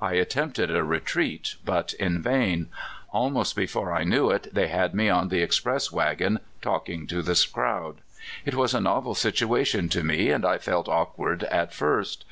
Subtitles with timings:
[0.00, 2.68] I attempted a retreat, but in vain.
[3.10, 7.20] Almost be fore I knew it they had me on the express wagon, talking to
[7.20, 7.96] the crowd.
[8.46, 12.24] It was a novel situation to me, and I felt awkward at first.